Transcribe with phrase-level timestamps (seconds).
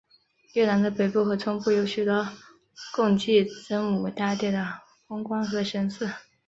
[0.53, 2.27] 越南的北部和中部有许多
[2.95, 3.31] 奉祀
[3.67, 6.09] 真武大帝的宫观和神祠。